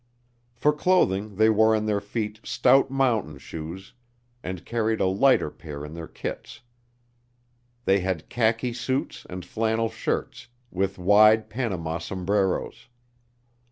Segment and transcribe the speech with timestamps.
[0.55, 3.93] For clothing they wore on their feet stout mountain shoes
[4.41, 6.61] and carried a lighter pair in their kits.
[7.85, 12.87] They had khaki suits and flannel shirts, with wide Panama sombreros.